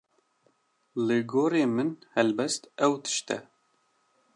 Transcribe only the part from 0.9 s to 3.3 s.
Li gorî min helbest ew tişt